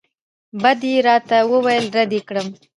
[0.61, 2.47] بد یې راته وویل رد یې کړم.